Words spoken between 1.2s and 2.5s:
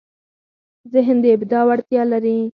د ابداع وړتیا لري.